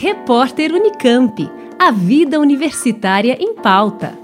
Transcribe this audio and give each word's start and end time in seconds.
Repórter 0.00 0.72
Unicamp. 0.72 1.50
A 1.76 1.90
vida 1.90 2.38
universitária 2.38 3.36
em 3.40 3.56
pauta. 3.56 4.16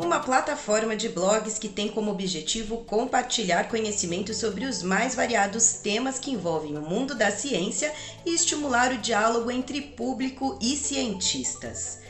Uma 0.00 0.18
plataforma 0.18 0.96
de 0.96 1.08
blogs 1.08 1.56
que 1.56 1.68
tem 1.68 1.86
como 1.86 2.10
objetivo 2.10 2.78
compartilhar 2.78 3.68
conhecimento 3.68 4.34
sobre 4.34 4.64
os 4.64 4.82
mais 4.82 5.14
variados 5.14 5.74
temas 5.74 6.18
que 6.18 6.32
envolvem 6.32 6.76
o 6.76 6.82
mundo 6.82 7.14
da 7.14 7.30
ciência 7.30 7.92
e 8.26 8.34
estimular 8.34 8.90
o 8.90 8.98
diálogo 8.98 9.52
entre 9.52 9.80
público 9.80 10.58
e 10.60 10.74
cientistas. 10.74 12.00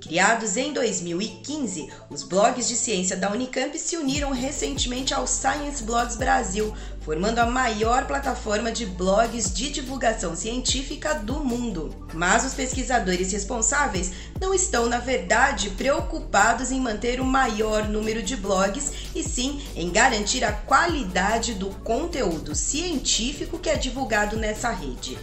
Criados 0.00 0.56
em 0.56 0.72
2015, 0.72 1.90
os 2.08 2.22
blogs 2.22 2.66
de 2.66 2.74
ciência 2.74 3.16
da 3.16 3.30
Unicamp 3.30 3.78
se 3.78 3.98
uniram 3.98 4.32
recentemente 4.32 5.12
ao 5.12 5.26
Science 5.26 5.84
Blogs 5.84 6.16
Brasil, 6.16 6.74
formando 7.02 7.38
a 7.38 7.46
maior 7.46 8.06
plataforma 8.06 8.72
de 8.72 8.86
blogs 8.86 9.52
de 9.52 9.70
divulgação 9.70 10.34
científica 10.34 11.14
do 11.14 11.44
mundo. 11.44 11.94
Mas 12.14 12.46
os 12.46 12.54
pesquisadores 12.54 13.30
responsáveis 13.30 14.10
não 14.40 14.54
estão, 14.54 14.88
na 14.88 14.98
verdade, 14.98 15.68
preocupados 15.70 16.70
em 16.70 16.80
manter 16.80 17.20
o 17.20 17.24
maior 17.24 17.86
número 17.86 18.22
de 18.22 18.36
blogs 18.36 18.92
e 19.14 19.22
sim 19.22 19.60
em 19.76 19.90
garantir 19.90 20.42
a 20.44 20.52
qualidade 20.52 21.52
do 21.52 21.68
conteúdo 21.84 22.54
científico 22.54 23.58
que 23.58 23.68
é 23.68 23.76
divulgado 23.76 24.38
nessa 24.38 24.70
rede 24.70 25.18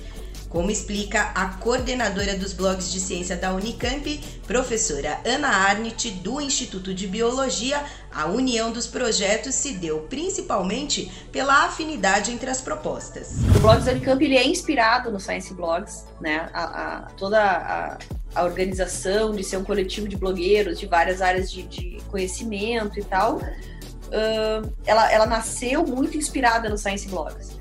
como 0.58 0.72
explica 0.72 1.22
a 1.36 1.50
coordenadora 1.50 2.36
dos 2.36 2.52
blogs 2.52 2.92
de 2.92 3.00
ciência 3.00 3.38
da 3.38 3.54
Unicamp, 3.54 4.20
professora 4.48 5.20
Ana 5.24 5.50
Arndt, 5.50 6.10
do 6.10 6.42
Instituto 6.42 6.96
de 6.96 7.06
Biologia, 7.06 7.80
a 8.12 8.26
união 8.26 8.72
dos 8.72 8.88
projetos 8.88 9.54
se 9.54 9.73
deu 9.73 10.08
principalmente 10.09 11.12
pela 11.31 11.66
afinidade 11.66 12.31
entre 12.31 12.50
as 12.50 12.59
propostas. 12.59 13.36
O 13.56 13.59
Blogs 13.59 13.86
da 13.86 13.92
Unicamp 13.92 14.26
ele 14.26 14.36
é 14.36 14.48
inspirado 14.48 15.12
no 15.12 15.20
Science 15.20 15.54
Blogs, 15.54 16.08
né? 16.20 16.50
A, 16.52 16.64
a, 16.64 17.02
toda 17.12 17.40
a, 17.40 17.98
a, 18.34 18.44
organização 18.44 19.36
de 19.36 19.44
ser 19.44 19.58
um 19.58 19.64
coletivo 19.64 20.08
de 20.08 20.18
blogueiros 20.18 20.80
de 20.80 20.88
várias 20.88 21.22
áreas 21.22 21.52
de, 21.52 21.62
de 21.68 22.02
conhecimento 22.09 23.00
e 23.00 23.03
tal, 23.03 23.36
uh, 23.36 24.74
ela, 24.88 25.12
ela 25.12 25.28
nasceu 25.28 25.86
muito 25.86 26.18
inspirada 26.18 26.68
no 26.68 26.80
Science 26.80 27.08
Blogs. 27.08 27.58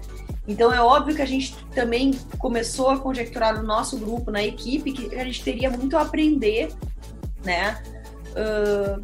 Então 0.48 0.72
é 0.72 0.80
óbvio 0.80 1.14
que 1.14 1.22
a 1.22 1.26
gente 1.26 1.56
também 1.74 2.12
começou 2.38 2.90
a 2.90 2.98
conjecturar 2.98 3.56
no 3.56 3.66
nosso 3.66 3.98
grupo, 3.98 4.30
na 4.30 4.42
equipe, 4.42 4.92
que 4.92 5.14
a 5.16 5.24
gente 5.24 5.42
teria 5.42 5.70
muito 5.70 5.96
a 5.96 6.02
aprender, 6.02 6.72
né? 7.44 7.82
Uh, 8.30 9.02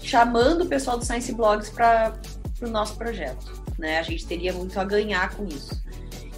chamando 0.00 0.62
o 0.62 0.66
pessoal 0.66 0.96
do 0.96 1.04
Science 1.04 1.32
Blogs 1.32 1.70
para 1.70 2.14
o 2.62 2.68
nosso 2.68 2.96
projeto, 2.96 3.62
né? 3.78 3.98
A 3.98 4.02
gente 4.02 4.26
teria 4.26 4.52
muito 4.52 4.78
a 4.78 4.84
ganhar 4.84 5.34
com 5.34 5.44
isso. 5.46 5.82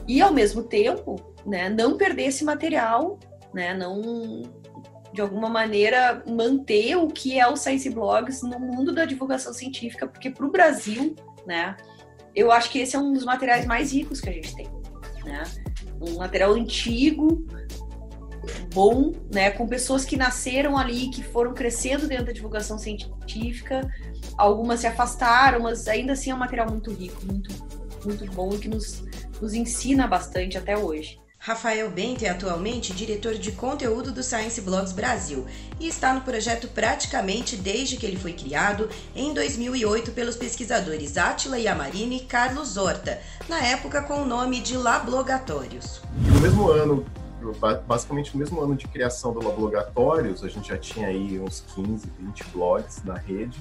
E 0.09 0.21
ao 0.23 0.33
mesmo 0.33 0.63
tempo, 0.63 1.17
né, 1.47 1.69
não 1.69 1.97
perder 1.97 2.25
esse 2.25 2.45
material, 2.45 3.19
né? 3.53 3.75
Não 3.75 4.43
de 5.13 5.21
alguma 5.21 5.49
maneira 5.49 6.23
manter 6.27 6.97
o 6.97 7.09
que 7.09 7.39
é 7.39 7.47
o 7.47 7.57
Science 7.57 7.91
Blogs 7.91 8.43
no 8.43 8.59
mundo 8.59 8.93
da 8.93 9.05
divulgação 9.05 9.53
científica, 9.53 10.07
porque 10.07 10.31
para 10.31 10.47
o 10.47 10.51
Brasil, 10.51 11.15
né? 11.47 11.77
Eu 12.35 12.51
acho 12.51 12.71
que 12.71 12.79
esse 12.79 12.97
é 12.97 12.99
um 12.99 13.13
dos 13.13 13.25
materiais 13.25 13.67
mais 13.67 13.93
ricos 13.93 14.21
que 14.21 14.29
a 14.29 14.33
gente 14.33 14.55
tem, 14.55 14.69
né? 15.25 15.43
Um 16.01 16.17
material 16.17 16.53
antigo, 16.53 17.45
bom, 18.73 19.13
né? 19.33 19.51
Com 19.51 19.67
pessoas 19.67 20.05
que 20.05 20.17
nasceram 20.17 20.79
ali, 20.79 21.11
que 21.11 21.23
foram 21.23 21.53
crescendo 21.53 22.07
dentro 22.07 22.27
da 22.27 22.33
divulgação 22.33 22.79
científica. 22.79 23.89
Algumas 24.37 24.81
se 24.81 24.87
afastaram, 24.87 25.61
mas 25.61 25.87
ainda 25.89 26.13
assim 26.13 26.31
é 26.31 26.35
um 26.35 26.39
material 26.39 26.71
muito 26.71 26.93
rico, 26.93 27.25
muito, 27.27 27.51
muito 28.05 28.25
bom 28.33 28.55
e 28.55 28.59
que 28.59 28.69
nos, 28.69 29.05
nos 29.41 29.53
ensina 29.53 30.07
bastante 30.07 30.57
até 30.57 30.77
hoje. 30.77 31.20
Rafael 31.43 31.91
Bento 31.91 32.23
é 32.23 32.29
atualmente 32.29 32.93
diretor 32.93 33.33
de 33.33 33.53
conteúdo 33.53 34.13
do 34.13 34.23
Science 34.23 34.61
Blogs 34.61 34.93
Brasil 34.93 35.47
e 35.81 35.89
está 35.89 36.13
no 36.13 36.21
projeto 36.21 36.69
praticamente 36.69 37.57
desde 37.57 37.97
que 37.97 38.05
ele 38.05 38.19
foi 38.19 38.35
criado 38.35 38.91
em 39.17 39.33
2008 39.33 40.13
pelos 40.13 40.37
pesquisadores 40.37 41.17
Átila 41.17 41.59
Yamarini 41.59 42.19
e 42.19 42.21
Carlos 42.27 42.77
Horta, 42.77 43.23
na 43.49 43.59
época 43.59 44.03
com 44.03 44.21
o 44.21 44.27
nome 44.27 44.61
de 44.61 44.77
Lablogatórios. 44.77 46.03
No 46.15 46.41
mesmo 46.41 46.69
ano, 46.69 47.07
basicamente 47.87 48.35
no 48.35 48.39
mesmo 48.39 48.61
ano 48.61 48.77
de 48.77 48.87
criação 48.87 49.33
do 49.33 49.43
Lablogatórios, 49.43 50.45
a 50.45 50.49
gente 50.49 50.69
já 50.69 50.77
tinha 50.77 51.09
aí 51.09 51.41
uns 51.41 51.65
15, 51.75 52.07
20 52.19 52.45
blogs 52.53 53.03
na 53.03 53.15
rede 53.15 53.59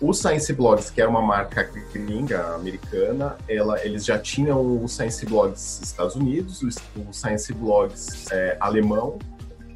o 0.00 0.12
Science 0.12 0.52
Blogs, 0.52 0.90
que 0.90 1.00
é 1.00 1.08
uma 1.08 1.22
marca 1.22 1.62
gringa, 1.92 2.54
americana, 2.54 3.36
ela, 3.48 3.82
eles 3.84 4.04
já 4.04 4.18
tinham 4.18 4.82
o 4.82 4.86
Science 4.86 5.24
Blogs 5.24 5.80
Estados 5.82 6.14
Unidos, 6.14 6.62
o, 6.62 7.12
Science 7.12 7.52
Blogs 7.54 8.30
é, 8.30 8.56
alemão, 8.60 9.18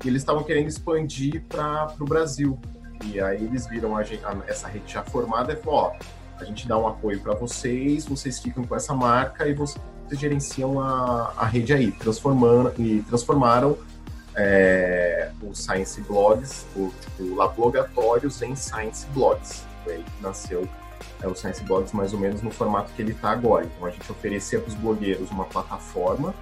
e 0.05 0.09
eles 0.09 0.21
estavam 0.21 0.43
querendo 0.43 0.69
expandir 0.69 1.43
para 1.49 1.95
o 1.99 2.05
Brasil. 2.05 2.59
E 3.07 3.19
aí 3.19 3.43
eles 3.43 3.67
viram 3.67 3.97
a, 3.97 4.01
a, 4.01 4.37
essa 4.47 4.69
rede 4.69 4.93
já 4.93 5.03
formada 5.03 5.55
e 5.55 5.57
falaram, 5.57 5.97
ó, 5.97 6.39
a 6.39 6.45
gente 6.45 6.69
dá 6.69 6.79
um 6.79 6.87
apoio 6.87 7.19
para 7.21 7.35
vocês, 7.35 8.05
vocês 8.05 8.39
ficam 8.39 8.65
com 8.65 8.77
essa 8.77 8.93
marca 8.93 9.49
e 9.49 9.55
vocês 9.55 9.81
gerenciam 10.13 10.81
a, 10.81 11.33
a 11.35 11.47
rede 11.47 11.73
aí, 11.73 11.93
transformando, 11.93 12.75
e 12.79 13.03
transformaram 13.09 13.79
é, 14.35 15.31
o 15.43 15.55
Science 15.55 15.99
Blogs, 16.03 16.67
o, 16.77 16.93
o 17.19 17.35
Lablogatórios 17.37 18.43
em 18.43 18.55
Science 18.55 19.07
Blogs 19.15 19.70
foi 19.85 19.95
aí 19.95 20.05
que 20.05 20.23
nasceu 20.23 20.69
é, 21.23 21.27
o 21.27 21.35
Science 21.35 21.63
Blogs 21.65 21.93
mais 21.93 22.13
ou 22.13 22.19
menos 22.19 22.43
no 22.43 22.51
formato 22.51 22.93
que 22.93 23.03
ele 23.03 23.13
está 23.13 23.31
agora. 23.31 23.65
Então 23.65 23.87
a 23.87 23.91
gente 23.91 24.11
oferecia 24.11 24.61
para 24.61 24.69
os 24.69 24.75
blogueiros 24.75 25.31
uma 25.31 25.45
plataforma 25.45 26.35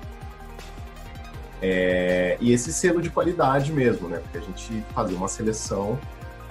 é, 1.60 2.36
e 2.40 2.52
esse 2.52 2.72
selo 2.72 3.02
de 3.02 3.10
qualidade 3.10 3.72
mesmo, 3.72 4.08
né? 4.08 4.18
Porque 4.18 4.38
a 4.38 4.40
gente 4.40 4.84
fazia 4.94 5.16
uma 5.16 5.28
seleção 5.28 5.98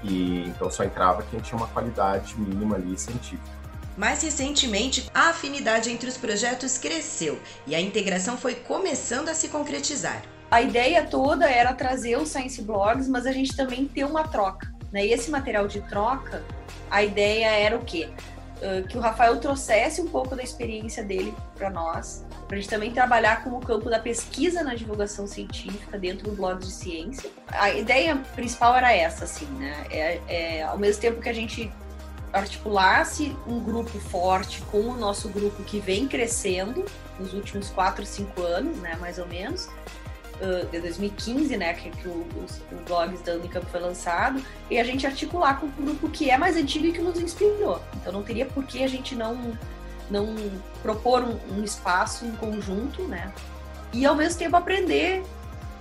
e 0.03 0.43
então 0.47 0.69
só 0.69 0.83
entrava 0.83 1.23
quem 1.23 1.39
tinha 1.39 1.57
uma 1.57 1.67
qualidade 1.67 2.37
mínima 2.37 2.75
ali 2.75 2.97
científica. 2.97 3.57
Mais 3.95 4.21
recentemente, 4.21 5.09
a 5.13 5.29
afinidade 5.29 5.89
entre 5.89 6.07
os 6.07 6.17
projetos 6.17 6.77
cresceu 6.77 7.39
e 7.65 7.73
a 7.73 7.81
integração 7.81 8.37
foi 8.37 8.53
começando 8.53 9.29
a 9.29 9.33
se 9.33 9.47
concretizar. 9.47 10.21
A 10.51 10.61
ideia 10.61 11.05
toda 11.05 11.49
era 11.49 11.73
trazer 11.73 12.17
os 12.17 12.29
Science 12.29 12.61
Blogs, 12.61 13.09
mas 13.09 13.25
a 13.25 13.31
gente 13.31 13.55
também 13.55 13.87
ter 13.87 14.05
uma 14.05 14.27
troca. 14.27 14.76
Né? 14.91 15.05
E 15.05 15.13
esse 15.13 15.29
material 15.29 15.67
de 15.67 15.81
troca 15.81 16.43
a 16.89 17.03
ideia 17.03 17.47
era 17.47 17.75
o 17.75 17.83
quê? 17.83 18.09
Uh, 18.57 18.87
que 18.87 18.97
o 18.97 19.01
Rafael 19.01 19.37
trouxesse 19.37 20.01
um 20.01 20.07
pouco 20.07 20.35
da 20.35 20.41
experiência 20.41 21.03
dele 21.03 21.33
para 21.55 21.69
nós, 21.69 22.25
para 22.47 22.57
a 22.57 22.59
gente 22.59 22.69
também 22.69 22.91
trabalhar 22.91 23.43
com 23.43 23.51
o 23.51 23.59
campo 23.59 23.87
da 23.87 23.99
pesquisa 23.99 24.63
na 24.63 24.73
divulgação 24.73 25.27
científica 25.27 25.97
dentro 25.97 26.31
do 26.31 26.35
blog 26.35 26.59
de 26.59 26.71
ciência. 26.71 27.29
A 27.49 27.69
ideia 27.69 28.15
principal 28.35 28.75
era 28.75 28.91
essa, 28.91 29.25
assim, 29.25 29.45
né? 29.45 29.85
É, 29.91 30.21
é, 30.27 30.63
ao 30.63 30.77
mesmo 30.77 31.01
tempo 31.01 31.21
que 31.21 31.29
a 31.29 31.33
gente 31.33 31.71
articulasse 32.33 33.35
um 33.45 33.59
grupo 33.59 33.99
forte 33.99 34.61
com 34.63 34.79
o 34.79 34.97
nosso 34.97 35.29
grupo 35.29 35.63
que 35.63 35.79
vem 35.79 36.07
crescendo 36.07 36.83
nos 37.19 37.33
últimos 37.33 37.69
quatro, 37.69 38.05
cinco 38.05 38.41
anos, 38.41 38.77
né, 38.77 38.95
mais 38.99 39.17
ou 39.17 39.27
menos, 39.27 39.69
de 40.71 40.79
2015, 40.79 41.57
né, 41.57 41.73
que, 41.73 41.89
que 41.89 42.07
o, 42.07 42.11
o, 42.11 42.45
o 42.71 42.75
Blogs 42.85 43.21
da 43.21 43.33
Unicamp 43.33 43.65
foi 43.69 43.79
lançado, 43.79 44.41
e 44.69 44.77
a 44.77 44.83
gente 44.83 45.05
articular 45.05 45.59
com 45.59 45.67
um 45.67 45.71
grupo 45.71 46.09
que 46.09 46.29
é 46.29 46.37
mais 46.37 46.55
antigo 46.55 46.85
e 46.85 46.91
que 46.91 47.01
nos 47.01 47.19
inspirou. 47.19 47.81
Então 47.95 48.13
não 48.13 48.23
teria 48.23 48.45
por 48.45 48.63
que 48.65 48.83
a 48.83 48.87
gente 48.87 49.15
não, 49.15 49.57
não 50.09 50.35
propor 50.81 51.23
um, 51.23 51.57
um 51.57 51.63
espaço 51.63 52.25
em 52.25 52.31
conjunto, 52.31 53.03
né, 53.03 53.31
e 53.93 54.05
ao 54.05 54.15
mesmo 54.15 54.37
tempo 54.39 54.55
aprender 54.55 55.23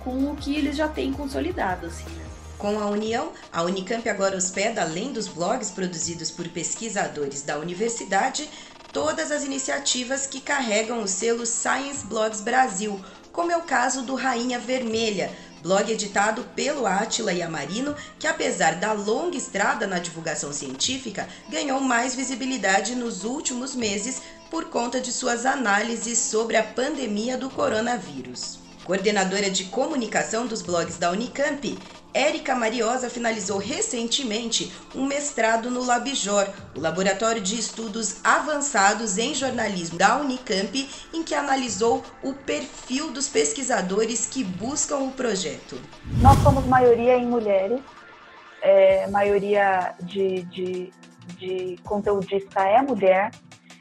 com 0.03 0.31
o 0.31 0.35
que 0.35 0.55
eles 0.55 0.75
já 0.75 0.87
têm 0.87 1.11
consolidado, 1.13 1.87
assim, 1.87 2.09
né. 2.09 2.25
Com 2.57 2.79
a 2.79 2.87
união, 2.87 3.33
a 3.53 3.61
Unicamp 3.61 4.09
agora 4.09 4.35
hospeda, 4.35 4.81
além 4.81 5.13
dos 5.13 5.27
blogs 5.27 5.69
produzidos 5.69 6.31
por 6.31 6.47
pesquisadores 6.49 7.43
da 7.43 7.59
universidade, 7.59 8.49
todas 8.91 9.31
as 9.31 9.43
iniciativas 9.43 10.25
que 10.25 10.41
carregam 10.41 11.03
o 11.03 11.07
selo 11.07 11.45
Science 11.45 12.03
Blogs 12.07 12.41
Brasil, 12.41 12.99
como 13.37 13.51
é 13.51 13.55
o 13.55 13.61
caso 13.61 14.01
do 14.01 14.15
Rainha 14.15 14.57
Vermelha, 14.57 15.31
blog 15.61 15.91
editado 15.91 16.43
pelo 16.55 16.87
Átila 16.87 17.31
Yamarino, 17.31 17.95
que 18.17 18.25
apesar 18.25 18.77
da 18.77 18.93
longa 18.93 19.37
estrada 19.37 19.85
na 19.85 19.99
divulgação 19.99 20.51
científica, 20.51 21.29
ganhou 21.47 21.79
mais 21.79 22.15
visibilidade 22.15 22.95
nos 22.95 23.23
últimos 23.23 23.75
meses 23.75 24.23
por 24.49 24.71
conta 24.71 24.99
de 24.99 25.11
suas 25.11 25.45
análises 25.45 26.17
sobre 26.17 26.57
a 26.57 26.63
pandemia 26.63 27.37
do 27.37 27.47
coronavírus. 27.51 28.57
Coordenadora 28.83 29.51
de 29.51 29.65
comunicação 29.65 30.47
dos 30.47 30.63
blogs 30.63 30.97
da 30.97 31.11
Unicamp, 31.11 31.77
Érica 32.17 32.55
Mariosa 32.55 33.09
finalizou 33.09 33.59
recentemente 33.59 34.73
um 34.95 35.05
mestrado 35.05 35.69
no 35.69 35.85
Labjor, 35.85 36.47
o 36.75 36.79
Laboratório 36.79 37.41
de 37.41 37.59
Estudos 37.59 38.25
Avançados 38.25 39.19
em 39.19 39.35
Jornalismo 39.35 39.99
da 39.99 40.17
Unicamp, 40.17 40.89
em 41.13 41.23
que 41.23 41.35
analisou 41.35 42.03
o 42.23 42.33
perfil 42.33 43.11
dos 43.11 43.27
pesquisadores 43.27 44.25
que 44.25 44.43
buscam 44.43 44.97
o 44.97 45.11
projeto. 45.11 45.79
Nós 46.19 46.37
somos 46.39 46.65
maioria 46.65 47.17
em 47.17 47.27
mulheres, 47.27 47.79
é, 48.63 49.05
maioria 49.07 49.93
de, 50.01 50.41
de 50.45 50.91
de 51.35 51.77
conteudista 51.83 52.61
é 52.63 52.81
mulher. 52.81 53.31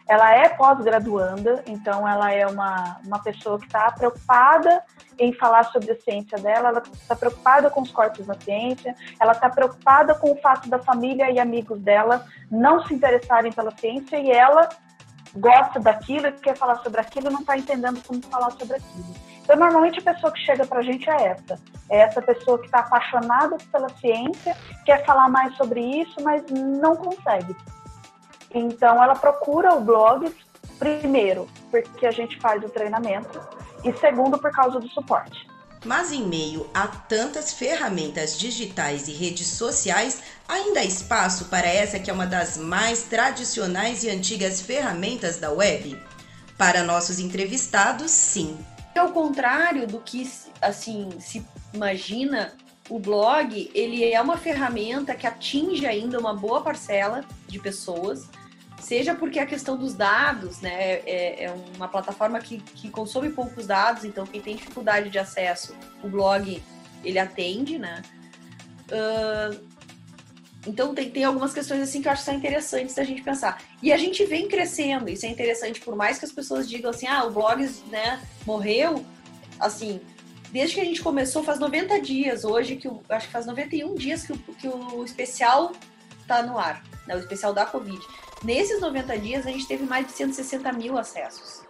Ela 0.08 0.34
é 0.34 0.48
pós-graduanda, 0.50 1.64
então 1.66 2.06
ela 2.06 2.32
é 2.32 2.46
uma, 2.46 2.98
uma 3.04 3.18
pessoa 3.18 3.58
que 3.58 3.66
está 3.66 3.90
preocupada 3.90 4.82
em 5.18 5.32
falar 5.32 5.64
sobre 5.64 5.92
a 5.92 6.00
ciência 6.00 6.38
dela, 6.38 6.68
ela 6.68 6.82
está 6.92 7.16
preocupada 7.16 7.70
com 7.70 7.80
os 7.80 7.90
corpos 7.90 8.26
na 8.26 8.34
ciência, 8.34 8.94
ela 9.18 9.32
está 9.32 9.48
preocupada 9.48 10.14
com 10.14 10.30
o 10.30 10.40
fato 10.40 10.68
da 10.68 10.78
família 10.78 11.30
e 11.30 11.38
amigos 11.40 11.80
dela 11.80 12.24
não 12.50 12.84
se 12.86 12.94
interessarem 12.94 13.50
pela 13.50 13.76
ciência 13.76 14.16
e 14.18 14.30
ela 14.30 14.68
gosta 15.34 15.80
daquilo 15.80 16.32
quer 16.32 16.56
falar 16.56 16.76
sobre 16.76 17.00
aquilo 17.00 17.30
não 17.30 17.40
está 17.40 17.56
entendendo 17.56 18.02
como 18.06 18.22
falar 18.22 18.50
sobre 18.52 18.76
aquilo. 18.76 19.14
Então, 19.42 19.56
normalmente 19.56 20.00
a 20.00 20.12
pessoa 20.12 20.32
que 20.32 20.40
chega 20.40 20.66
para 20.66 20.80
a 20.80 20.82
gente 20.82 21.08
é 21.08 21.28
essa. 21.28 21.58
É 21.88 21.98
essa 22.00 22.20
pessoa 22.20 22.58
que 22.58 22.66
está 22.66 22.80
apaixonada 22.80 23.56
pela 23.70 23.88
ciência, 23.90 24.56
quer 24.84 25.04
falar 25.04 25.28
mais 25.28 25.56
sobre 25.56 25.80
isso, 25.80 26.16
mas 26.22 26.42
não 26.50 26.96
consegue. 26.96 27.54
Então, 28.52 29.02
ela 29.02 29.14
procura 29.14 29.74
o 29.74 29.80
blog, 29.80 30.34
primeiro, 30.78 31.48
porque 31.70 32.06
a 32.06 32.10
gente 32.10 32.38
faz 32.38 32.62
o 32.62 32.68
treinamento, 32.68 33.40
e 33.84 33.92
segundo, 33.98 34.38
por 34.38 34.50
causa 34.50 34.80
do 34.80 34.88
suporte. 34.88 35.46
Mas 35.84 36.10
em 36.10 36.26
meio 36.26 36.68
a 36.74 36.88
tantas 36.88 37.52
ferramentas 37.52 38.36
digitais 38.36 39.06
e 39.06 39.12
redes 39.12 39.46
sociais, 39.46 40.20
ainda 40.48 40.80
há 40.80 40.84
espaço 40.84 41.44
para 41.44 41.68
essa 41.68 41.98
que 41.98 42.10
é 42.10 42.12
uma 42.12 42.26
das 42.26 42.56
mais 42.56 43.04
tradicionais 43.04 44.02
e 44.02 44.10
antigas 44.10 44.60
ferramentas 44.60 45.36
da 45.36 45.50
web? 45.50 45.96
Para 46.58 46.82
nossos 46.82 47.20
entrevistados, 47.20 48.10
sim. 48.10 48.58
Ao 48.98 49.10
contrário 49.10 49.86
do 49.86 50.00
que 50.00 50.28
assim 50.60 51.10
se 51.20 51.46
imagina, 51.72 52.52
o 52.88 52.98
blog 52.98 53.70
ele 53.74 54.04
é 54.04 54.20
uma 54.20 54.36
ferramenta 54.36 55.14
que 55.14 55.26
atinge 55.26 55.86
ainda 55.86 56.18
uma 56.18 56.34
boa 56.34 56.60
parcela 56.60 57.24
de 57.48 57.58
pessoas 57.58 58.28
seja 58.80 59.14
porque 59.14 59.38
a 59.38 59.46
questão 59.46 59.76
dos 59.76 59.94
dados, 59.94 60.60
né, 60.60 61.00
é, 61.06 61.44
é, 61.44 61.54
uma 61.76 61.88
plataforma 61.88 62.38
que, 62.38 62.58
que 62.60 62.88
consome 62.88 63.30
poucos 63.30 63.66
dados, 63.66 64.04
então 64.04 64.24
quem 64.24 64.40
tem 64.40 64.54
dificuldade 64.54 65.10
de 65.10 65.18
acesso, 65.18 65.74
o 66.04 66.08
blog 66.08 66.62
ele 67.02 67.18
atende, 67.18 67.78
né? 67.78 68.02
Uh, 68.86 69.66
então 70.66 70.94
tem, 70.94 71.10
tem 71.10 71.24
algumas 71.24 71.52
questões 71.52 71.80
assim 71.80 72.00
que 72.00 72.08
eu 72.08 72.12
acho 72.12 72.22
que 72.22 72.26
são 72.26 72.34
interessantes 72.34 72.94
da 72.94 73.04
gente 73.04 73.22
pensar. 73.22 73.60
E 73.82 73.92
a 73.92 73.96
gente 73.96 74.24
vem 74.24 74.46
crescendo, 74.46 75.08
isso 75.08 75.26
é 75.26 75.28
interessante, 75.28 75.80
por 75.80 75.96
mais 75.96 76.18
que 76.18 76.24
as 76.24 76.32
pessoas 76.32 76.68
digam 76.68 76.90
assim, 76.90 77.06
ah, 77.06 77.24
o 77.24 77.30
blog 77.30 77.68
né, 77.88 78.20
morreu, 78.44 79.04
assim, 79.58 80.00
desde 80.50 80.74
que 80.74 80.80
a 80.80 80.84
gente 80.84 81.02
começou, 81.02 81.42
faz 81.42 81.58
90 81.58 82.00
dias, 82.00 82.44
hoje, 82.44 82.76
que 82.76 82.88
o, 82.88 83.02
acho 83.08 83.26
que 83.26 83.32
faz 83.32 83.46
91 83.46 83.94
dias 83.94 84.24
que 84.24 84.32
o, 84.32 84.38
que 84.38 84.68
o 84.68 85.04
especial 85.04 85.72
tá 86.26 86.42
no 86.42 86.58
ar, 86.58 86.82
né, 87.06 87.14
o 87.14 87.18
especial 87.18 87.52
da 87.52 87.64
Covid. 87.64 88.00
Nesses 88.42 88.80
90 88.80 89.18
dias, 89.18 89.46
a 89.46 89.50
gente 89.50 89.66
teve 89.66 89.84
mais 89.84 90.06
de 90.06 90.12
160 90.12 90.72
mil 90.72 90.98
acessos. 90.98 91.62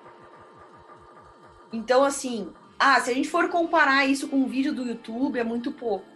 Então, 1.73 2.03
assim, 2.05 2.53
ah, 2.79 3.01
se 3.01 3.11
a 3.11 3.15
gente 3.15 3.29
for 3.29 3.49
comparar 3.49 4.07
isso 4.07 4.29
com 4.29 4.37
um 4.37 4.47
vídeo 4.47 4.75
do 4.75 4.87
YouTube, 4.87 5.39
é 5.39 5.45
muito 5.45 5.73
pouco, 5.73 6.07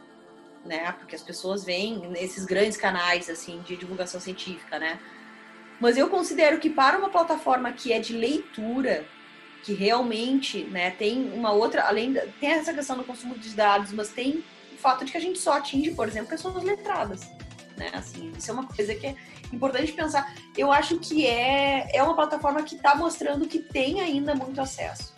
né? 0.65 0.93
Porque 0.93 1.15
as 1.15 1.23
pessoas 1.23 1.65
veem 1.65 2.09
nesses 2.09 2.45
grandes 2.45 2.77
canais, 2.77 3.29
assim, 3.31 3.61
de 3.63 3.77
divulgação 3.77 4.21
científica, 4.21 4.79
né? 4.79 4.99
Mas 5.81 5.97
eu 5.97 6.09
considero 6.09 6.59
que 6.59 6.69
para 6.69 6.99
uma 6.99 7.09
plataforma 7.09 7.73
que 7.73 7.93
é 7.93 7.99
de 7.99 8.13
leitura, 8.13 9.07
que 9.63 9.73
realmente, 9.75 10.65
né, 10.65 10.91
tem 10.91 11.33
uma 11.33 11.53
outra, 11.53 11.83
além 11.83 12.13
da, 12.13 12.23
tem 12.41 12.51
essa 12.51 12.73
questão 12.73 12.97
do 12.97 13.05
consumo 13.05 13.39
de 13.39 13.51
dados, 13.51 13.93
mas 13.93 14.09
tem 14.09 14.45
o 14.73 14.77
fato 14.77 15.05
de 15.05 15.13
que 15.13 15.19
a 15.19 15.21
gente 15.21 15.39
só 15.39 15.55
atinge, 15.55 15.93
por 15.93 16.09
exemplo, 16.09 16.31
pessoas 16.31 16.63
letradas, 16.63 17.29
né? 17.77 17.91
Assim, 17.95 18.33
isso 18.37 18.51
é 18.51 18.55
uma 18.55 18.67
coisa 18.67 18.95
que 18.95 19.07
é 19.07 19.17
importante 19.53 19.93
pensar. 19.93 20.35
Eu 20.57 20.73
acho 20.73 20.99
que 20.99 21.27
é, 21.27 21.89
é 21.95 22.03
uma 22.03 22.15
plataforma 22.15 22.63
que 22.63 22.77
está 22.77 22.95
mostrando 22.95 23.47
que 23.47 23.59
tem 23.59 24.01
ainda 24.01 24.35
muito 24.35 24.61
acesso. 24.61 25.15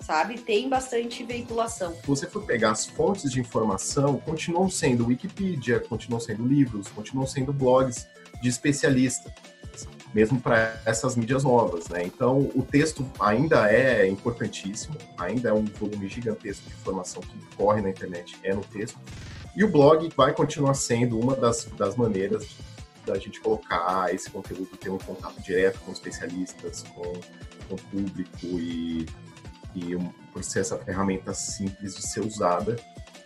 Sabe? 0.00 0.38
Tem 0.38 0.70
bastante 0.70 1.22
veiculação. 1.22 1.94
Se 1.96 2.06
você 2.06 2.26
for 2.26 2.42
pegar 2.46 2.70
as 2.70 2.86
fontes 2.86 3.30
de 3.30 3.40
informação, 3.40 4.16
continuam 4.18 4.70
sendo 4.70 5.06
Wikipedia, 5.06 5.80
continuam 5.80 6.18
sendo 6.18 6.46
livros, 6.46 6.88
continuam 6.88 7.26
sendo 7.26 7.52
blogs 7.52 8.06
de 8.40 8.48
especialistas, 8.48 9.30
mesmo 10.14 10.40
para 10.40 10.80
essas 10.84 11.16
mídias 11.16 11.44
novas, 11.44 11.88
né? 11.88 12.02
Então, 12.04 12.50
o 12.54 12.62
texto 12.62 13.06
ainda 13.20 13.70
é 13.70 14.08
importantíssimo, 14.08 14.96
ainda 15.16 15.50
é 15.50 15.52
um 15.52 15.64
volume 15.64 16.08
gigantesco 16.08 16.68
de 16.68 16.74
informação 16.74 17.22
que 17.22 17.56
corre 17.56 17.82
na 17.82 17.90
internet, 17.90 18.38
é 18.42 18.54
no 18.54 18.62
texto. 18.62 18.98
E 19.54 19.64
o 19.64 19.68
blog 19.68 20.08
vai 20.16 20.32
continuar 20.32 20.74
sendo 20.74 21.18
uma 21.18 21.34
das, 21.34 21.64
das 21.76 21.96
maneiras 21.96 22.46
da 23.04 23.18
gente 23.18 23.40
colocar 23.40 24.14
esse 24.14 24.30
conteúdo, 24.30 24.76
ter 24.76 24.90
um 24.90 24.98
contato 24.98 25.40
direto 25.42 25.80
com 25.80 25.92
especialistas, 25.92 26.82
com, 26.94 27.12
com 27.68 27.74
o 27.74 27.78
público 27.90 28.46
e, 28.58 29.06
e 29.74 29.96
por 30.32 30.44
ser 30.44 30.60
essa 30.60 30.76
ferramenta 30.78 31.32
simples 31.34 31.96
de 31.96 32.06
ser 32.06 32.20
usada. 32.20 32.76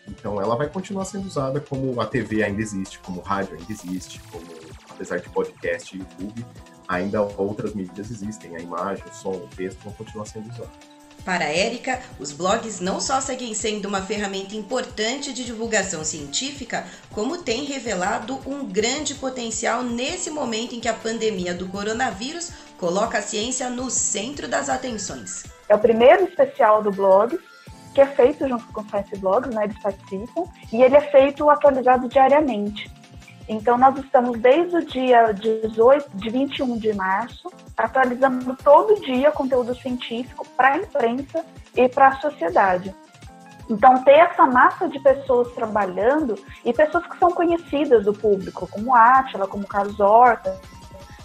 Então 0.06 0.40
ela 0.40 0.56
vai 0.56 0.68
continuar 0.68 1.04
sendo 1.04 1.26
usada 1.26 1.60
como 1.60 2.00
a 2.00 2.06
TV 2.06 2.42
ainda 2.42 2.60
existe, 2.60 2.98
como 3.00 3.20
o 3.20 3.22
rádio 3.22 3.56
ainda 3.58 3.72
existe, 3.72 4.20
como 4.30 4.44
apesar 4.88 5.18
de 5.18 5.28
podcast 5.28 5.96
e 5.96 6.00
YouTube, 6.00 6.46
ainda 6.92 7.22
outras 7.22 7.74
mídias 7.74 8.10
existem, 8.10 8.54
a 8.54 8.60
imagem, 8.60 9.02
o 9.10 9.14
som, 9.14 9.30
o 9.30 9.48
texto 9.56 9.80
vão 9.82 9.92
continuar 9.94 10.26
sendo 10.26 10.50
usados. 10.50 10.92
Para 11.24 11.44
a 11.44 11.56
Érica, 11.56 12.00
os 12.18 12.32
blogs 12.32 12.80
não 12.80 13.00
só 13.00 13.20
seguem 13.20 13.54
sendo 13.54 13.86
uma 13.86 14.02
ferramenta 14.02 14.56
importante 14.56 15.32
de 15.32 15.44
divulgação 15.44 16.04
científica, 16.04 16.84
como 17.12 17.38
têm 17.38 17.64
revelado 17.64 18.40
um 18.44 18.66
grande 18.66 19.14
potencial 19.14 19.84
nesse 19.84 20.30
momento 20.30 20.74
em 20.74 20.80
que 20.80 20.88
a 20.88 20.94
pandemia 20.94 21.54
do 21.54 21.68
coronavírus 21.68 22.50
coloca 22.76 23.18
a 23.18 23.22
ciência 23.22 23.70
no 23.70 23.88
centro 23.88 24.48
das 24.48 24.68
atenções. 24.68 25.44
É 25.68 25.74
o 25.76 25.78
primeiro 25.78 26.24
especial 26.24 26.82
do 26.82 26.90
blog, 26.90 27.38
que 27.94 28.00
é 28.00 28.06
feito 28.06 28.48
junto 28.48 28.64
com 28.72 28.80
o 28.80 28.88
Science 28.88 29.16
Blogs, 29.16 29.54
né, 29.54 29.64
eles 29.64 29.78
participam, 29.78 30.44
e 30.72 30.82
ele 30.82 30.96
é 30.96 31.00
feito 31.12 31.48
atualizado 31.48 32.08
diariamente. 32.08 32.90
Então, 33.48 33.76
nós 33.76 33.98
estamos 33.98 34.38
desde 34.38 34.76
o 34.76 34.84
dia 34.84 35.32
18, 35.32 36.16
de 36.16 36.30
21 36.30 36.78
de 36.78 36.92
março, 36.94 37.50
atualizando 37.76 38.56
todo 38.62 39.00
dia 39.00 39.30
conteúdo 39.32 39.74
científico 39.74 40.46
para 40.56 40.74
a 40.74 40.76
imprensa 40.78 41.44
e 41.76 41.88
para 41.88 42.08
a 42.08 42.20
sociedade. 42.20 42.94
Então, 43.68 44.02
ter 44.04 44.18
essa 44.18 44.46
massa 44.46 44.88
de 44.88 44.98
pessoas 45.00 45.52
trabalhando 45.52 46.34
e 46.64 46.72
pessoas 46.72 47.06
que 47.06 47.18
são 47.18 47.30
conhecidas 47.30 48.04
do 48.04 48.12
público, 48.12 48.68
como 48.70 48.94
Átila, 48.94 49.46
como 49.46 49.66
Carlos 49.66 49.98
Horta, 49.98 50.60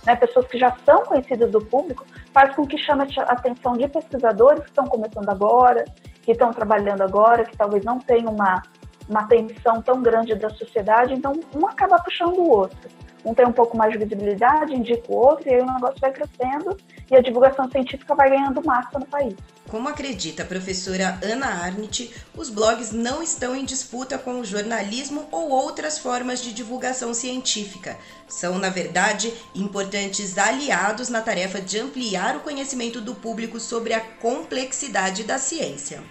né, 0.05 0.15
pessoas 0.15 0.47
que 0.47 0.57
já 0.57 0.75
são 0.85 1.03
conhecidas 1.03 1.51
do 1.51 1.59
público, 1.59 2.05
faz 2.33 2.55
com 2.55 2.65
que 2.65 2.77
chame 2.77 3.05
a 3.17 3.21
atenção 3.23 3.73
de 3.73 3.87
pesquisadores 3.87 4.63
que 4.63 4.69
estão 4.69 4.85
começando 4.85 5.29
agora, 5.29 5.83
que 6.23 6.31
estão 6.31 6.53
trabalhando 6.53 7.01
agora, 7.01 7.43
que 7.43 7.57
talvez 7.57 7.83
não 7.83 7.99
tenham 7.99 8.31
uma 8.31 8.61
uma 9.07 9.27
tensão 9.27 9.81
tão 9.81 10.01
grande 10.01 10.35
da 10.35 10.49
sociedade, 10.49 11.13
então 11.13 11.39
um 11.55 11.65
acaba 11.65 11.99
puxando 11.99 12.37
o 12.37 12.49
outro. 12.49 12.89
Um 13.25 13.33
tem 13.33 13.45
um 13.45 13.51
pouco 13.51 13.75
mais 13.75 13.91
de 13.91 13.97
visibilidade, 13.97 14.73
indica 14.73 15.11
o 15.11 15.15
outro, 15.15 15.49
e 15.49 15.53
aí 15.53 15.61
o 15.61 15.65
negócio 15.65 15.99
vai 15.99 16.11
crescendo 16.11 16.77
e 17.09 17.15
a 17.15 17.21
divulgação 17.21 17.69
científica 17.69 18.15
vai 18.15 18.29
ganhando 18.29 18.63
massa 18.65 18.99
no 18.99 19.05
país. 19.05 19.35
Como 19.69 19.89
acredita 19.89 20.43
a 20.43 20.45
professora 20.45 21.19
Ana 21.21 21.47
Arndt, 21.47 22.13
os 22.37 22.49
blogs 22.49 22.93
não 22.93 23.21
estão 23.21 23.53
em 23.53 23.65
disputa 23.65 24.17
com 24.17 24.39
o 24.39 24.45
jornalismo 24.45 25.27
ou 25.29 25.49
outras 25.49 25.99
formas 25.99 26.41
de 26.41 26.53
divulgação 26.53 27.13
científica. 27.13 27.97
São, 28.29 28.57
na 28.57 28.69
verdade, 28.69 29.33
importantes 29.53 30.37
aliados 30.37 31.09
na 31.09 31.21
tarefa 31.21 31.59
de 31.59 31.79
ampliar 31.79 32.37
o 32.37 32.39
conhecimento 32.39 33.01
do 33.01 33.13
público 33.13 33.59
sobre 33.59 33.93
a 33.93 33.99
complexidade 33.99 35.25
da 35.25 35.37
ciência. 35.37 36.01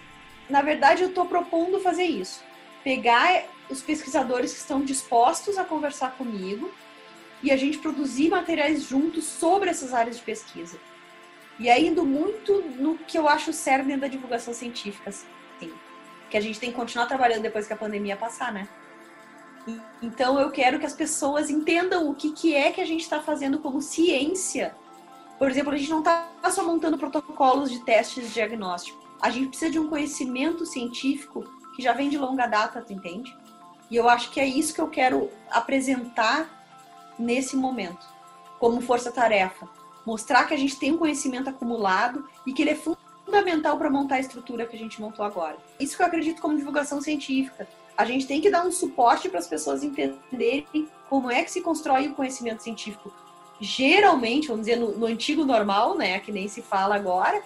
Na 0.50 0.60
verdade, 0.60 1.02
eu 1.02 1.08
estou 1.08 1.24
propondo 1.24 1.80
fazer 1.80 2.04
isso 2.04 2.45
pegar 2.86 3.42
os 3.68 3.82
pesquisadores 3.82 4.52
que 4.52 4.60
estão 4.60 4.80
dispostos 4.80 5.58
a 5.58 5.64
conversar 5.64 6.12
comigo 6.12 6.70
e 7.42 7.50
a 7.50 7.56
gente 7.56 7.78
produzir 7.78 8.28
materiais 8.28 8.84
juntos 8.84 9.24
sobre 9.24 9.68
essas 9.68 9.92
áreas 9.92 10.18
de 10.18 10.22
pesquisa. 10.22 10.78
E 11.58 11.68
aí 11.68 11.88
indo 11.88 12.06
muito 12.06 12.62
no 12.78 12.96
que 12.96 13.18
eu 13.18 13.28
acho 13.28 13.52
cerne 13.52 13.96
da 13.96 14.06
divulgação 14.06 14.54
científica, 14.54 15.10
assim, 15.10 15.26
que 16.30 16.36
a 16.36 16.40
gente 16.40 16.60
tem 16.60 16.70
que 16.70 16.76
continuar 16.76 17.06
trabalhando 17.06 17.42
depois 17.42 17.66
que 17.66 17.72
a 17.72 17.76
pandemia 17.76 18.16
passar, 18.16 18.52
né? 18.52 18.68
Então 20.00 20.38
eu 20.38 20.52
quero 20.52 20.78
que 20.78 20.86
as 20.86 20.94
pessoas 20.94 21.50
entendam 21.50 22.08
o 22.08 22.14
que, 22.14 22.30
que 22.30 22.54
é 22.54 22.70
que 22.70 22.80
a 22.80 22.86
gente 22.86 23.00
está 23.00 23.20
fazendo 23.20 23.58
como 23.58 23.82
ciência. 23.82 24.76
Por 25.40 25.50
exemplo, 25.50 25.72
a 25.72 25.76
gente 25.76 25.90
não 25.90 25.98
está 25.98 26.30
só 26.52 26.62
montando 26.62 26.96
protocolos 26.96 27.68
de 27.68 27.84
testes 27.84 28.28
de 28.28 28.34
diagnóstico. 28.34 28.96
A 29.20 29.28
gente 29.28 29.48
precisa 29.48 29.72
de 29.72 29.80
um 29.80 29.88
conhecimento 29.88 30.64
científico 30.64 31.44
que 31.76 31.82
já 31.82 31.92
vem 31.92 32.08
de 32.08 32.16
longa 32.16 32.46
data, 32.46 32.80
tu 32.80 32.92
entende? 32.92 33.36
E 33.90 33.96
eu 33.96 34.08
acho 34.08 34.30
que 34.30 34.40
é 34.40 34.46
isso 34.46 34.74
que 34.74 34.80
eu 34.80 34.88
quero 34.88 35.30
apresentar 35.50 36.48
nesse 37.18 37.54
momento, 37.54 38.04
como 38.58 38.80
força-tarefa. 38.80 39.68
Mostrar 40.04 40.44
que 40.46 40.54
a 40.54 40.56
gente 40.56 40.78
tem 40.78 40.92
um 40.92 40.98
conhecimento 40.98 41.50
acumulado 41.50 42.26
e 42.46 42.52
que 42.52 42.62
ele 42.62 42.70
é 42.70 42.74
fundamental 42.74 43.76
para 43.76 43.90
montar 43.90 44.16
a 44.16 44.20
estrutura 44.20 44.66
que 44.66 44.74
a 44.74 44.78
gente 44.78 45.00
montou 45.00 45.24
agora. 45.24 45.58
Isso 45.78 45.96
que 45.96 46.02
eu 46.02 46.06
acredito 46.06 46.40
como 46.40 46.56
divulgação 46.56 47.00
científica. 47.00 47.68
a 47.96 48.04
gente 48.04 48.26
tem 48.26 48.40
que 48.40 48.50
dar 48.50 48.64
um 48.64 48.72
suporte 48.72 49.28
para 49.28 49.38
as 49.38 49.46
pessoas 49.46 49.82
entenderem 49.82 50.88
como 51.08 51.30
é 51.30 51.42
que 51.42 51.50
se 51.50 51.60
constrói 51.60 52.08
o 52.08 52.14
conhecimento 52.14 52.62
científico. 52.62 53.12
Geralmente, 53.60 54.48
vamos 54.48 54.66
dizer, 54.66 54.76
no, 54.76 54.92
no 54.98 55.06
antigo 55.06 55.44
normal, 55.44 55.96
né, 55.96 56.18
que 56.20 56.30
nem 56.30 56.46
se 56.46 56.60
fala 56.60 56.94
agora, 56.94 57.42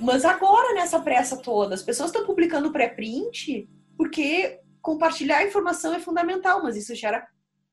mas 0.00 0.24
agora, 0.24 0.74
nessa 0.74 0.98
pressa 1.00 1.36
toda, 1.36 1.74
as 1.74 1.82
pessoas 1.82 2.10
estão 2.10 2.24
publicando 2.24 2.72
pré-print 2.72 3.68
porque 3.96 4.58
compartilhar 4.80 5.44
informação 5.44 5.92
é 5.92 6.00
fundamental, 6.00 6.62
mas 6.62 6.74
isso 6.74 6.94
gera, 6.94 7.28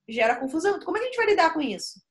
gera 0.07 0.36
confusão. 0.36 0.77
Como 0.81 0.98
é 0.98 1.00
que 1.00 1.05
a 1.05 1.10
gente 1.10 1.17
vai 1.17 1.27
lidar 1.27 1.53
com 1.53 1.62
isso? 1.62 2.01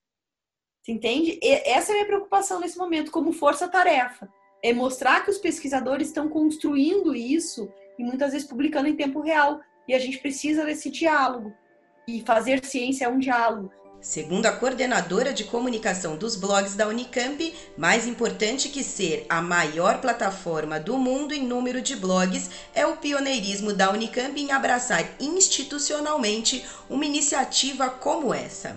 Você 0.82 0.92
entende? 0.92 1.38
E 1.42 1.48
essa 1.68 1.90
é 1.90 1.92
a 1.92 1.94
minha 1.96 2.06
preocupação 2.06 2.60
nesse 2.60 2.78
momento, 2.78 3.10
como 3.10 3.32
força-tarefa. 3.32 4.26
É 4.62 4.72
mostrar 4.72 5.22
que 5.22 5.30
os 5.30 5.36
pesquisadores 5.36 6.08
estão 6.08 6.28
construindo 6.28 7.14
isso 7.14 7.70
e 7.98 8.02
muitas 8.02 8.32
vezes 8.32 8.48
publicando 8.48 8.88
em 8.88 8.96
tempo 8.96 9.20
real. 9.20 9.60
E 9.86 9.94
a 9.94 9.98
gente 9.98 10.18
precisa 10.18 10.64
desse 10.64 10.90
diálogo. 10.90 11.52
E 12.08 12.22
fazer 12.22 12.64
ciência 12.64 13.04
é 13.04 13.08
um 13.08 13.18
diálogo. 13.18 13.70
Segundo 14.08 14.46
a 14.46 14.52
coordenadora 14.52 15.32
de 15.32 15.42
comunicação 15.42 16.16
dos 16.16 16.40
blogs 16.40 16.76
da 16.76 16.86
Unicamp, 16.86 17.52
mais 17.76 18.06
importante 18.06 18.68
que 18.68 18.84
ser 18.84 19.26
a 19.28 19.42
maior 19.42 20.00
plataforma 20.00 20.78
do 20.78 20.96
mundo 20.96 21.34
em 21.34 21.44
número 21.44 21.82
de 21.82 21.96
blogs 21.96 22.70
é 22.72 22.86
o 22.86 22.96
pioneirismo 22.98 23.74
da 23.74 23.90
Unicamp 23.90 24.40
em 24.40 24.52
abraçar 24.52 25.02
institucionalmente 25.18 26.64
uma 26.88 27.04
iniciativa 27.04 27.88
como 27.90 28.32
essa. 28.32 28.76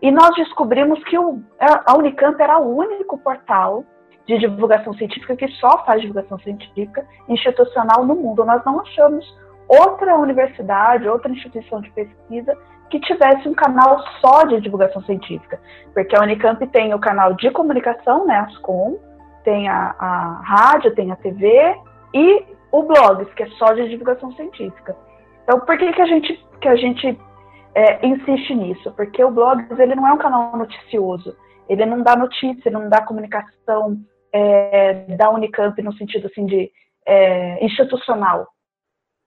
E 0.00 0.10
nós 0.10 0.34
descobrimos 0.34 1.04
que 1.04 1.16
a 1.16 1.94
Unicamp 1.98 2.42
era 2.42 2.58
o 2.58 2.74
único 2.74 3.18
portal 3.18 3.84
de 4.26 4.38
divulgação 4.38 4.94
científica 4.94 5.36
que 5.36 5.48
só 5.60 5.84
faz 5.84 6.00
divulgação 6.00 6.38
científica 6.38 7.06
institucional 7.28 8.06
no 8.06 8.14
mundo. 8.14 8.42
Nós 8.46 8.64
não 8.64 8.80
achamos 8.80 9.22
outra 9.68 10.16
universidade, 10.16 11.06
outra 11.06 11.30
instituição 11.30 11.82
de 11.82 11.90
pesquisa 11.90 12.56
que 12.90 13.00
tivesse 13.00 13.48
um 13.48 13.54
canal 13.54 14.02
só 14.20 14.44
de 14.44 14.60
divulgação 14.60 15.02
científica, 15.04 15.60
porque 15.94 16.16
a 16.16 16.20
Unicamp 16.20 16.66
tem 16.68 16.92
o 16.92 16.98
canal 16.98 17.34
de 17.34 17.50
comunicação, 17.50 18.26
né, 18.26 18.36
Ascom, 18.38 18.98
tem 19.44 19.68
a, 19.68 19.94
a 19.98 20.42
rádio, 20.44 20.94
tem 20.94 21.10
a 21.10 21.16
TV 21.16 21.76
e 22.12 22.44
o 22.72 22.82
Blogs, 22.82 23.32
que 23.34 23.44
é 23.44 23.48
só 23.50 23.72
de 23.72 23.88
divulgação 23.88 24.32
científica. 24.32 24.96
Então, 25.44 25.60
por 25.60 25.78
que, 25.78 25.92
que 25.92 26.02
a 26.02 26.06
gente, 26.06 26.46
que 26.60 26.68
a 26.68 26.76
gente 26.76 27.18
é, 27.74 28.06
insiste 28.06 28.54
nisso? 28.54 28.92
Porque 28.92 29.22
o 29.24 29.30
Blogs 29.30 29.78
ele 29.78 29.94
não 29.94 30.06
é 30.06 30.12
um 30.12 30.18
canal 30.18 30.56
noticioso, 30.56 31.36
ele 31.68 31.86
não 31.86 32.02
dá 32.02 32.16
notícia, 32.16 32.70
não 32.70 32.88
dá 32.88 33.02
comunicação 33.02 33.96
é, 34.32 35.06
da 35.16 35.30
Unicamp 35.30 35.80
no 35.82 35.92
sentido 35.94 36.26
assim 36.26 36.46
de 36.46 36.70
é, 37.06 37.64
institucional. 37.64 38.46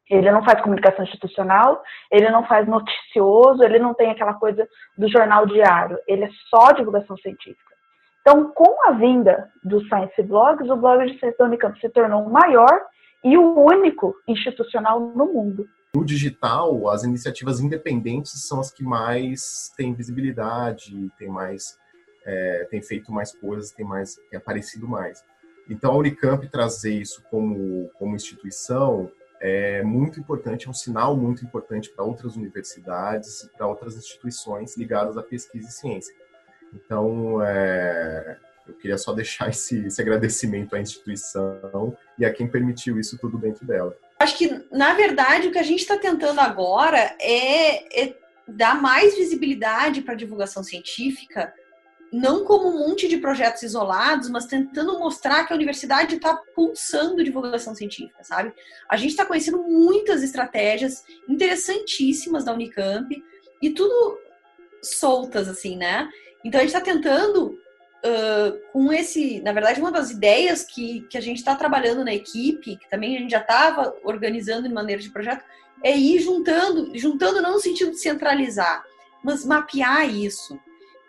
Ele 0.09 0.31
não 0.31 0.43
faz 0.43 0.61
comunicação 0.61 1.03
institucional, 1.03 1.81
ele 2.11 2.29
não 2.29 2.45
faz 2.45 2.67
noticioso, 2.67 3.63
ele 3.63 3.79
não 3.79 3.93
tem 3.93 4.11
aquela 4.11 4.33
coisa 4.33 4.67
do 4.97 5.07
jornal 5.07 5.45
diário, 5.45 5.97
ele 6.07 6.25
é 6.25 6.29
só 6.49 6.71
divulgação 6.71 7.17
científica. 7.17 7.73
Então, 8.21 8.51
com 8.51 8.87
a 8.87 8.91
vinda 8.91 9.49
do 9.63 9.81
Science 9.87 10.21
Blogs, 10.23 10.69
o 10.69 10.77
blog 10.77 11.05
de 11.05 11.19
ciência 11.19 11.37
da 11.37 11.45
Unicamp 11.45 11.77
se 11.79 11.89
tornou 11.89 12.23
o 12.23 12.31
maior 12.31 12.85
e 13.23 13.37
o 13.37 13.59
único 13.59 14.15
institucional 14.27 14.99
no 14.99 15.25
mundo. 15.25 15.67
No 15.95 16.05
digital, 16.05 16.89
as 16.89 17.03
iniciativas 17.03 17.59
independentes 17.59 18.47
são 18.47 18.59
as 18.59 18.71
que 18.71 18.83
mais 18.83 19.71
têm 19.77 19.93
visibilidade, 19.93 21.11
têm 21.17 21.29
mais, 21.29 21.77
é, 22.25 22.67
têm 22.71 22.81
feito 22.81 23.11
mais 23.11 23.33
coisas, 23.35 23.71
têm 23.71 23.85
mais, 23.85 24.15
têm 24.29 24.37
aparecido 24.37 24.87
mais. 24.87 25.23
Então, 25.69 25.93
a 25.93 25.97
Unicamp 25.97 26.47
trazer 26.49 26.93
isso 26.93 27.23
como, 27.29 27.89
como 27.99 28.15
instituição 28.15 29.11
é 29.45 29.83
muito 29.83 30.21
importante, 30.21 30.67
é 30.67 30.69
um 30.69 30.73
sinal 30.73 31.17
muito 31.17 31.43
importante 31.43 31.89
para 31.89 32.05
outras 32.05 32.37
universidades 32.37 33.43
e 33.43 33.49
para 33.49 33.67
outras 33.67 33.97
instituições 33.97 34.77
ligadas 34.77 35.17
à 35.17 35.21
pesquisa 35.21 35.67
e 35.67 35.71
ciência. 35.71 36.15
Então, 36.73 37.43
é, 37.43 38.37
eu 38.65 38.73
queria 38.75 38.97
só 38.97 39.11
deixar 39.11 39.49
esse, 39.51 39.85
esse, 39.85 40.01
agradecimento 40.01 40.77
à 40.77 40.79
instituição 40.79 41.93
e 42.17 42.23
a 42.23 42.31
quem 42.31 42.47
permitiu 42.47 42.97
isso 42.97 43.17
tudo 43.17 43.37
dentro 43.37 43.67
dela. 43.67 43.93
Acho 44.17 44.37
que, 44.37 44.65
na 44.71 44.93
verdade, 44.93 45.49
o 45.49 45.51
que 45.51 45.59
a 45.59 45.63
gente 45.63 45.81
está 45.81 45.97
tentando 45.97 46.39
agora 46.39 47.13
é, 47.19 48.01
é 48.01 48.15
dar 48.47 48.81
mais 48.81 49.17
visibilidade 49.17 50.03
para 50.03 50.13
a 50.13 50.17
divulgação 50.17 50.63
científica 50.63 51.53
não 52.13 52.45
como 52.45 52.69
um 52.69 52.87
monte 52.87 53.07
de 53.07 53.17
projetos 53.17 53.63
isolados, 53.63 54.29
mas 54.29 54.45
tentando 54.45 54.99
mostrar 54.99 55.45
que 55.45 55.51
a 55.51 55.55
universidade 55.55 56.15
está 56.15 56.37
pulsando 56.55 57.23
divulgação 57.23 57.73
científica, 57.73 58.23
sabe? 58.23 58.53
A 58.87 58.95
gente 58.95 59.09
está 59.09 59.25
conhecendo 59.25 59.63
muitas 59.63 60.21
estratégias 60.21 61.03
interessantíssimas 61.27 62.43
da 62.43 62.53
Unicamp 62.53 63.09
e 63.59 63.69
tudo 63.71 64.19
soltas, 64.79 65.49
assim, 65.49 65.75
né? 65.75 66.07
Então 66.45 66.59
a 66.59 66.63
gente 66.63 66.75
está 66.75 66.81
tentando, 66.81 67.57
uh, 68.05 68.71
com 68.71 68.93
esse, 68.93 69.41
na 69.41 69.51
verdade, 69.51 69.81
uma 69.81 69.91
das 69.91 70.11
ideias 70.11 70.63
que, 70.63 71.01
que 71.09 71.17
a 71.17 71.21
gente 71.21 71.37
está 71.37 71.55
trabalhando 71.55 72.05
na 72.05 72.13
equipe, 72.13 72.77
que 72.77 72.89
também 72.91 73.17
a 73.17 73.21
gente 73.21 73.31
já 73.31 73.41
estava 73.41 73.91
organizando 74.03 74.67
de 74.67 74.73
maneira 74.73 75.01
de 75.01 75.09
projeto, 75.09 75.43
é 75.83 75.97
ir 75.97 76.19
juntando, 76.19 76.95
juntando 76.95 77.41
não 77.41 77.53
no 77.53 77.59
sentido 77.59 77.89
de 77.89 77.97
centralizar, 77.97 78.85
mas 79.23 79.43
mapear 79.43 80.07
isso 80.07 80.59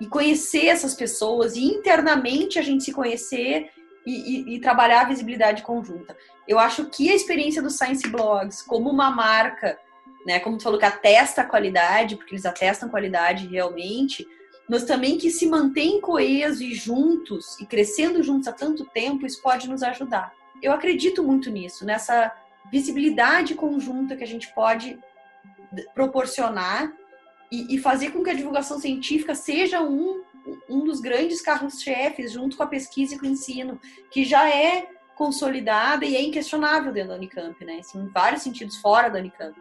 e 0.05 0.07
conhecer 0.07 0.67
essas 0.67 0.93
pessoas 0.93 1.57
e 1.57 1.65
internamente 1.65 2.59
a 2.59 2.63
gente 2.63 2.85
se 2.85 2.93
conhecer 2.93 3.71
e, 4.05 4.13
e, 4.13 4.55
e, 4.55 4.61
trabalhar 4.61 5.01
a 5.01 5.09
visibilidade 5.09 5.63
conjunta. 5.63 6.15
Eu 6.47 6.59
acho 6.59 6.85
que 6.91 7.11
a 7.11 7.15
experiência 7.15 7.63
do 7.63 7.71
Science 7.71 8.07
Blogs 8.07 8.61
como 8.61 8.91
uma 8.91 9.11
marca, 9.11 9.79
né, 10.27 10.39
como 10.41 10.59
tu 10.59 10.65
falou 10.65 10.79
que 10.79 10.85
atesta 10.85 11.41
a 11.41 11.47
qualidade, 11.47 12.17
porque 12.17 12.35
eles 12.35 12.45
atestam 12.45 12.91
qualidade 12.91 13.47
realmente, 13.47 14.27
mas 14.69 14.85
também 14.85 15.17
que 15.17 15.31
se 15.31 15.47
mantém 15.47 16.03
coesos 16.03 16.61
e 16.61 16.75
juntos 16.75 17.59
e 17.59 17.65
crescendo 17.65 18.23
juntos 18.23 18.47
há 18.47 18.53
tanto 18.53 18.85
tempo, 18.85 19.25
isso 19.25 19.41
pode 19.41 19.71
nos 19.71 19.83
ajudar. 19.83 20.35
Eu 20.63 20.73
acredito 20.73 21.23
muito 21.23 21.51
nisso, 21.51 21.87
nessa 21.87 22.31
visibilidade 22.71 23.55
conjunta 23.55 24.17
que 24.17 24.25
a 24.25 24.27
gente 24.27 24.53
pode 24.55 24.99
proporcionar 25.95 26.93
e, 27.51 27.75
e 27.75 27.79
fazer 27.79 28.11
com 28.11 28.23
que 28.23 28.31
a 28.31 28.35
divulgação 28.35 28.79
científica 28.79 29.35
seja 29.35 29.83
um, 29.83 30.23
um 30.69 30.85
dos 30.85 31.01
grandes 31.01 31.41
carros-chefes, 31.41 32.33
junto 32.33 32.57
com 32.57 32.63
a 32.63 32.69
pesquisa 32.69 33.15
e 33.15 33.19
com 33.19 33.27
o 33.27 33.31
ensino, 33.31 33.81
que 34.11 34.25
já 34.25 34.49
é 34.49 34.89
consolidada 35.15 36.05
e 36.05 36.17
é 36.17 36.23
inquestionável 36.23 36.93
dentro 36.93 37.11
da 37.11 37.17
Unicamp, 37.17 37.65
né? 37.65 37.79
Assim, 37.79 37.99
em 37.99 38.09
vários 38.09 38.43
sentidos 38.43 38.77
fora 38.77 39.09
da 39.09 39.19
Unicamp. 39.19 39.59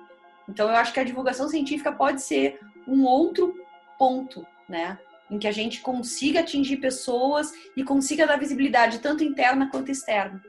Então, 0.50 0.68
eu 0.68 0.75
acho 0.75 0.92
que 0.92 1.00
a 1.00 1.04
divulgação 1.04 1.48
científica 1.48 1.92
pode 1.92 2.22
ser 2.22 2.60
um 2.88 3.06
outro 3.06 3.56
ponto, 3.98 4.46
né? 4.68 4.98
Em 5.30 5.40
que 5.40 5.48
a 5.48 5.52
gente 5.52 5.82
consiga 5.82 6.42
atingir 6.42 6.78
pessoas 6.78 7.54
e 7.78 7.84
consiga 7.84 8.28
dar 8.28 8.38
visibilidade 8.38 9.00
tanto 9.00 9.24
interna 9.24 9.70
quanto 9.70 9.92
externa. 9.92 10.42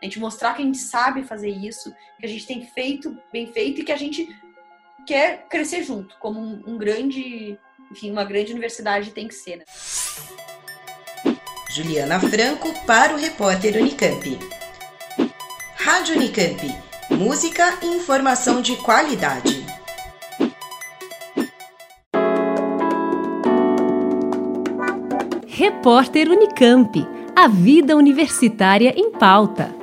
A 0.00 0.04
gente 0.04 0.18
mostrar 0.18 0.54
que 0.54 0.62
a 0.62 0.64
gente 0.64 0.78
sabe 0.78 1.22
fazer 1.22 1.50
isso, 1.50 1.94
que 2.18 2.26
a 2.26 2.28
gente 2.28 2.46
tem 2.46 2.66
feito 2.66 3.16
bem 3.32 3.46
feito 3.52 3.80
e 3.80 3.84
que 3.84 3.92
a 3.92 3.96
gente 3.96 4.28
quer 5.06 5.46
crescer 5.48 5.82
junto, 5.82 6.16
como 6.18 6.40
um, 6.40 6.62
um 6.66 6.78
grande, 6.78 7.58
enfim, 7.90 8.10
uma 8.10 8.24
grande 8.24 8.52
universidade 8.52 9.10
tem 9.10 9.28
que 9.28 9.34
ser. 9.34 9.56
Né? 9.56 9.64
Juliana 11.70 12.20
Franco 12.20 12.72
para 12.86 13.14
o 13.14 13.16
repórter 13.16 13.76
Unicamp. 13.76 14.38
Rádio 15.76 16.16
Unicamp. 16.16 16.60
Música 17.10 17.78
e 17.82 17.86
informação 17.86 18.60
de 18.60 18.76
qualidade. 18.76 19.64
Repórter 25.46 26.28
Unicamp. 26.28 27.06
A 27.34 27.48
vida 27.48 27.96
universitária 27.96 28.92
em 28.96 29.10
pauta. 29.10 29.81